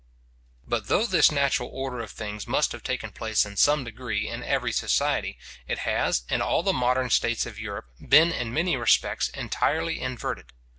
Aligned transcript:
But 0.67 0.87
though 0.87 1.05
this 1.05 1.31
natural 1.31 1.69
order 1.69 1.99
of 2.01 2.09
things 2.09 2.47
must 2.47 2.71
have 2.71 2.81
taken 2.81 3.11
place 3.11 3.45
in 3.45 3.55
some 3.55 3.83
degree 3.83 4.27
in 4.27 4.43
every 4.43 4.71
such 4.71 4.89
society, 4.89 5.37
it 5.67 5.77
has, 5.85 6.23
in 6.27 6.41
all 6.41 6.63
the 6.63 6.73
modern 6.73 7.11
states 7.11 7.45
of 7.45 7.59
Europe, 7.59 7.85
been 8.09 8.31
in 8.31 8.51
many 8.51 8.75
respects 8.75 9.29
entirely 9.29 10.01
inverted. 10.01 10.53